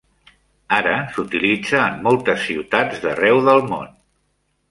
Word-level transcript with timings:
Ara 0.77 0.93
s'utilitza 1.17 1.83
en 1.89 2.01
moltes 2.09 2.41
ciutats 2.47 3.05
d'arreu 3.05 3.45
del 3.51 3.65
món. 3.75 3.93